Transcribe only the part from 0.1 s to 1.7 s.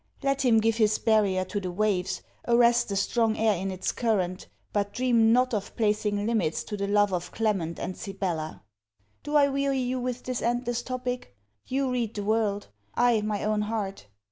Let him give his barrier to the